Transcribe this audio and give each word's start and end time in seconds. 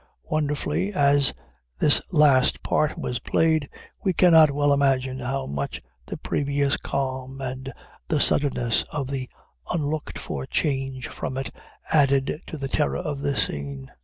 Wonderfully 0.23 0.91
as 0.93 1.31
this 1.77 2.01
last 2.11 2.63
part 2.63 2.97
was 2.97 3.19
played, 3.19 3.69
we 4.03 4.13
cannot 4.13 4.49
well 4.49 4.73
imagine 4.73 5.19
how 5.19 5.45
much 5.45 5.79
the 6.07 6.17
previous 6.17 6.75
calm, 6.75 7.39
and 7.39 7.71
the 8.07 8.19
suddenness 8.19 8.81
of 8.91 9.11
the 9.11 9.29
unlooked 9.71 10.17
for 10.17 10.47
change 10.47 11.07
from 11.09 11.37
it, 11.37 11.51
added 11.91 12.41
to 12.47 12.57
the 12.57 12.67
terror 12.67 12.97
of 12.97 13.19
the 13.19 13.35
scene. 13.37 13.91